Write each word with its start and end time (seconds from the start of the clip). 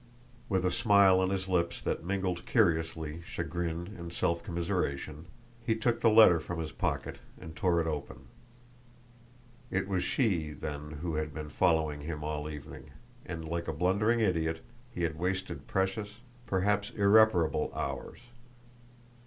With 0.49 0.65
a 0.65 0.71
smile 0.71 1.19
on 1.19 1.29
his 1.29 1.47
lips 1.47 1.79
that 1.79 2.03
mingled 2.03 2.47
curiously 2.47 3.21
chagrin 3.23 3.93
and 3.99 4.11
self 4.11 4.41
commiseration, 4.43 5.27
he 5.63 5.75
took 5.75 6.01
the 6.01 6.09
letter 6.09 6.39
from 6.39 6.59
his 6.59 6.71
pocket 6.71 7.19
and 7.39 7.55
tore 7.55 7.79
it 7.79 7.85
open. 7.85 8.25
It 9.69 9.87
was 9.87 10.03
she, 10.03 10.53
then, 10.53 10.89
who 11.03 11.13
had 11.17 11.35
been 11.35 11.49
following 11.49 12.01
him 12.01 12.23
all 12.23 12.49
evening, 12.49 12.89
and, 13.27 13.45
like 13.47 13.67
a 13.67 13.73
blundering 13.73 14.21
idiot, 14.21 14.61
he 14.89 15.03
had 15.03 15.19
wasted 15.19 15.67
precious, 15.67 16.15
perhaps 16.47 16.89
irreparable, 16.89 17.71
hours! 17.75 18.21